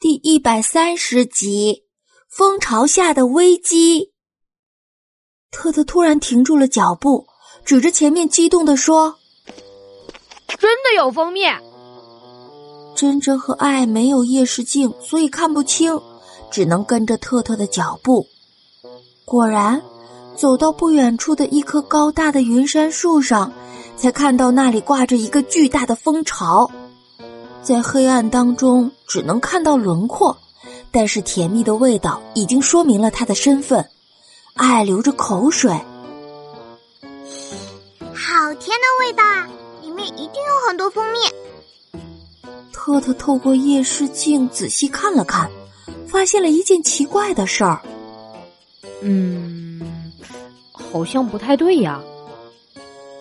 [0.00, 1.82] 第一百三十集，
[2.28, 4.12] 蜂巢下的危机。
[5.50, 7.26] 特特突然停住了脚步，
[7.64, 9.16] 指着前面激动地说
[10.56, 11.40] ：“真的有蜂蜜！”
[12.94, 16.00] 珍珍和爱没有夜视镜，所以看不清，
[16.48, 18.24] 只能跟着特特的脚步。
[19.24, 19.82] 果然，
[20.36, 23.52] 走到不远处的一棵高大的云杉树上，
[23.96, 26.70] 才看到那里挂着一个巨大的蜂巢。
[27.62, 30.36] 在黑暗当中只能看到轮廓，
[30.90, 33.86] 但是甜蜜的味道已经说明了他的身份。
[34.54, 35.70] 爱流着口水，
[38.12, 39.48] 好甜的味道啊！
[39.82, 41.18] 里面一定有很多蜂蜜。
[42.72, 45.48] 特特透过夜视镜仔细看了看，
[46.08, 47.80] 发现了一件奇怪的事儿。
[49.00, 50.12] 嗯，
[50.72, 52.00] 好像不太对呀。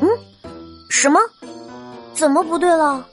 [0.00, 0.08] 嗯，
[0.88, 1.20] 什么？
[2.14, 3.06] 怎么不对了？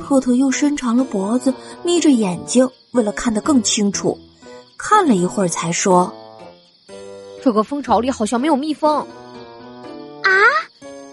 [0.00, 1.54] 特特又伸长了脖子，
[1.84, 4.18] 眯着眼睛，为了看得更清楚，
[4.76, 6.12] 看了一会儿才说
[7.44, 8.98] ：“这个蜂巢里好像没有蜜蜂。”
[10.24, 10.30] 啊，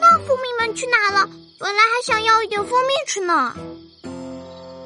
[0.00, 1.28] 那蜂蜜们去哪了？
[1.58, 3.54] 本来还想要一点蜂蜜吃呢。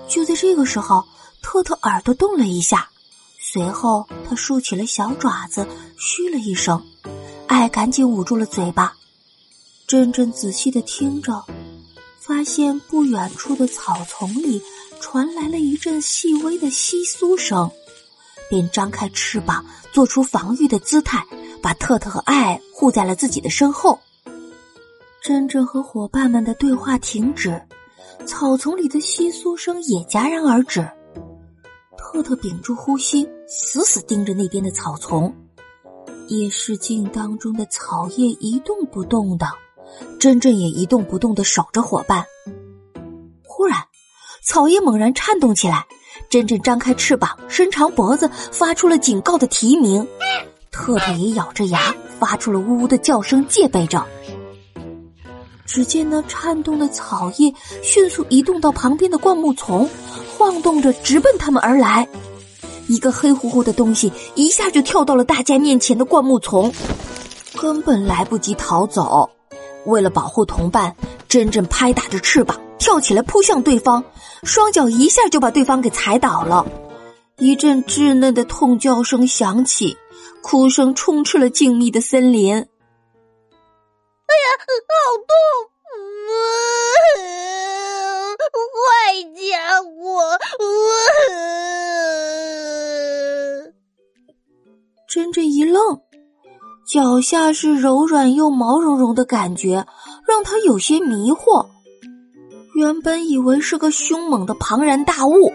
[0.08, 1.04] 就在这个时候，
[1.40, 2.90] 特特耳朵动了一下，
[3.38, 6.84] 随后他竖起了小爪子，嘘了一声，
[7.46, 8.94] 爱赶紧捂住了嘴巴。
[9.86, 11.44] 珍珍仔细的听着。
[12.26, 14.62] 发现不远处的草丛里
[14.98, 17.70] 传来了一阵细微的窸窣声，
[18.48, 21.26] 便张开翅膀，做出防御的姿态，
[21.60, 24.00] 把特特和爱护在了自己的身后。
[25.20, 27.60] 珍珍和伙伴们的对话停止，
[28.24, 30.88] 草丛里的窸窣声也戛然而止。
[31.98, 35.34] 特特屏住呼吸，死死盯着那边的草丛，
[36.28, 39.46] 夜视镜当中的草叶一动不动的。
[40.18, 42.24] 珍珍也一动不动的守着伙伴。
[43.42, 43.78] 忽然，
[44.42, 45.86] 草叶猛然颤动起来，
[46.28, 50.06] 珍珍张开翅膀，伸长脖子，发出了警告的啼鸣。
[50.70, 54.04] 特特也咬着牙，发出了呜呜的叫声，戒备着。
[55.66, 57.52] 只见那颤动的草叶
[57.82, 59.88] 迅速移动到旁边的灌木丛，
[60.36, 62.06] 晃动着直奔他们而来。
[62.86, 66.70] 一个黑乎乎的东西一下就跳到了大家面前的灌木丛，
[67.56, 69.30] 根本来不及逃走。
[69.86, 70.94] 为了保护同伴，
[71.28, 74.04] 珍珍拍打着翅膀，跳起来扑向对方，
[74.42, 76.66] 双脚一下就把对方给踩倒了。
[77.38, 79.96] 一阵稚嫩的痛叫声响起，
[80.42, 82.54] 哭声充斥了静谧的森林。
[82.54, 85.28] 哎呀，好痛！
[96.86, 99.86] 脚下是柔软又毛茸茸的感觉，
[100.28, 101.66] 让他有些迷惑。
[102.74, 105.50] 原本以为是个凶猛的庞然大物，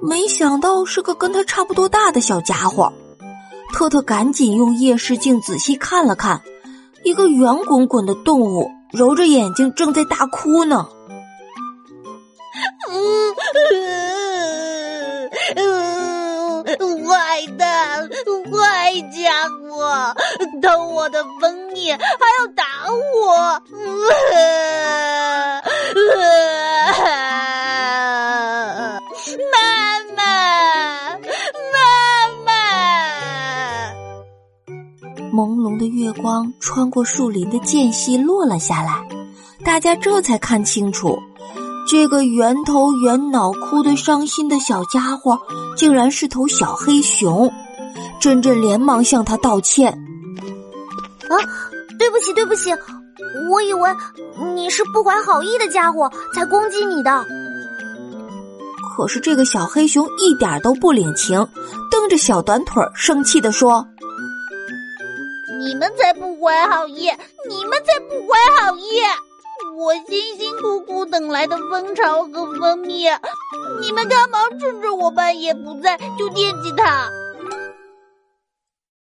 [0.00, 2.92] 没想到是个跟他差不多大的小家伙。
[3.74, 6.40] 特特赶紧用夜视镜仔细看了看，
[7.02, 10.88] 一个圆滚滚的动物，揉着眼睛正在大哭呢。
[20.64, 23.60] 偷我的蜂蜜，还要打我！
[29.52, 29.58] 妈
[30.16, 30.22] 妈，
[31.74, 31.78] 妈
[32.46, 32.48] 妈！
[35.30, 39.06] 朦胧的月光穿过树林的间隙落了下来，
[39.66, 41.18] 大家这才看清楚。
[41.86, 45.38] 这个圆头圆脑、哭得伤心的小家伙，
[45.76, 47.52] 竟然是头小黑熊。
[48.18, 50.02] 珍珍连忙向他道歉
[51.28, 51.36] ：“啊，
[51.98, 52.70] 对不起，对不起，
[53.50, 53.90] 我以为
[54.54, 57.24] 你是不怀好意的家伙，才攻击你的。”
[58.96, 61.48] 可是这个小黑熊一点都不领情，
[61.90, 63.84] 蹬着小短腿，生气的说
[65.58, 67.10] ：“你们才不怀好意，
[67.48, 69.00] 你们才不怀好意！”
[69.76, 73.08] 我辛辛苦苦等来的蜂巢和蜂蜜，
[73.80, 77.10] 你们干嘛趁着我半夜不在就惦记它？